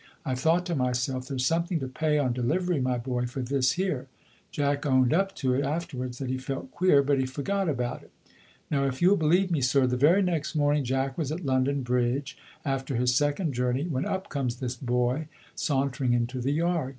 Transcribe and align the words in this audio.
I 0.25 0.33
thought 0.33 0.65
to 0.65 0.73
myself, 0.73 1.27
'There's 1.27 1.45
something 1.45 1.79
to 1.79 1.87
pay 1.87 2.17
on 2.17 2.33
delivery, 2.33 2.81
my 2.81 2.97
boy, 2.97 3.27
for 3.27 3.43
this 3.43 3.73
here.' 3.73 4.07
Jack 4.49 4.83
owned 4.83 5.13
up 5.13 5.35
to 5.35 5.53
it 5.53 5.63
afterwards 5.63 6.17
that 6.17 6.27
he 6.31 6.39
felt 6.39 6.71
queer, 6.71 7.03
but 7.03 7.19
he 7.19 7.27
forgot 7.27 7.69
about 7.69 8.01
it. 8.01 8.09
Now, 8.71 8.87
if 8.87 8.99
you'll 8.99 9.15
believe 9.15 9.51
me, 9.51 9.61
sir, 9.61 9.85
the 9.85 9.97
very 9.97 10.23
next 10.23 10.55
morning 10.55 10.83
Jack 10.85 11.19
was 11.19 11.31
at 11.31 11.45
London 11.45 11.83
Bridge 11.83 12.35
after 12.65 12.95
his 12.95 13.13
second 13.13 13.53
journey, 13.53 13.83
when 13.85 14.07
up 14.07 14.27
comes 14.29 14.55
this 14.55 14.75
boy, 14.75 15.27
sauntering 15.53 16.13
into 16.13 16.41
the 16.41 16.53
yard. 16.53 16.89